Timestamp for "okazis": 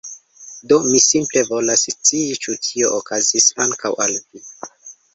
2.99-3.51